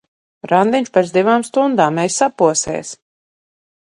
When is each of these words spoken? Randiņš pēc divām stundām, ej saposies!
Randiņš 0.51 0.89
pēc 0.97 1.11
divām 1.17 1.43
stundām, 1.49 2.01
ej 2.05 2.11
saposies! 2.15 2.95